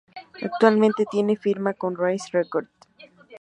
Actualmente 0.41 1.05
tienen 1.05 1.37
firma 1.37 1.75
con 1.75 1.95
Rise 1.95 2.29
Records. 2.31 2.71